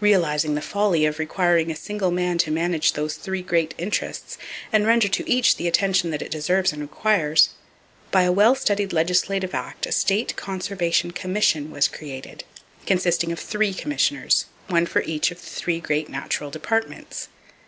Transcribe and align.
Realizing 0.00 0.56
the 0.56 0.60
folly 0.62 1.06
of 1.06 1.20
requiring 1.20 1.70
a 1.70 1.76
single 1.76 2.10
man 2.10 2.38
to 2.38 2.50
manage 2.50 2.94
those 2.94 3.14
three 3.14 3.40
great 3.40 3.72
interests, 3.78 4.36
and 4.72 4.84
render 4.84 5.06
to 5.06 5.30
each 5.30 5.54
the 5.58 5.68
attention 5.68 6.10
that 6.10 6.22
it 6.22 6.30
deserves 6.32 6.72
and 6.72 6.82
requires, 6.82 7.50
by 8.10 8.22
a 8.22 8.32
well 8.32 8.56
studied 8.56 8.92
legislative 8.92 9.54
act 9.54 9.86
a 9.86 9.92
State 9.92 10.34
Conservation 10.34 11.12
Commission 11.12 11.70
was 11.70 11.86
created, 11.86 12.42
consisting 12.84 13.30
of 13.30 13.38
three 13.38 13.72
commissioners, 13.72 14.46
one 14.66 14.86
for 14.86 15.02
each 15.02 15.30
of 15.30 15.40
the 15.40 15.46
three 15.48 15.78
great 15.78 16.08
natural 16.08 16.50
departments. 16.50 17.28